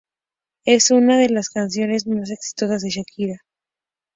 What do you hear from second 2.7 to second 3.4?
de Shakira.